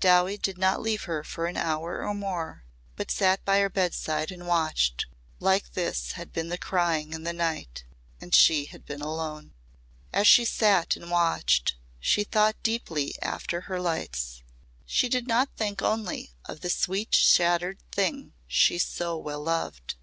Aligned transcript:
Dowie 0.00 0.36
did 0.36 0.58
not 0.58 0.80
leave 0.82 1.04
her 1.04 1.22
for 1.22 1.46
an 1.46 1.56
hour 1.56 2.04
or 2.04 2.12
more 2.12 2.64
but 2.96 3.08
sat 3.08 3.44
by 3.44 3.60
her 3.60 3.70
bedside 3.70 4.32
and 4.32 4.44
watched. 4.44 5.06
Like 5.38 5.74
this 5.74 6.10
had 6.18 6.32
been 6.32 6.48
the 6.48 6.58
crying 6.58 7.12
in 7.12 7.22
the 7.22 7.32
night. 7.32 7.84
And 8.20 8.34
she 8.34 8.64
had 8.64 8.84
been 8.84 9.00
alone. 9.00 9.54
As 10.12 10.26
she 10.26 10.44
sat 10.44 10.96
and 10.96 11.08
watched 11.08 11.76
she 12.00 12.24
thought 12.24 12.60
deeply 12.64 13.14
after 13.22 13.60
her 13.60 13.80
lights. 13.80 14.42
She 14.86 15.08
did 15.08 15.28
not 15.28 15.50
think 15.56 15.80
only 15.80 16.32
of 16.46 16.62
the 16.62 16.68
sweet 16.68 17.14
shattered 17.14 17.78
thing 17.92 18.32
she 18.48 18.78
so 18.78 19.16
well 19.16 19.40
loved. 19.44 19.94